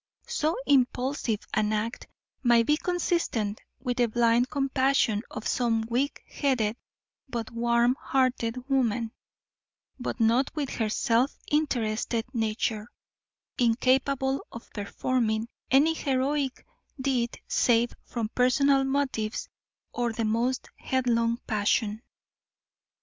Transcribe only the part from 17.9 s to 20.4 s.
from personal motives or the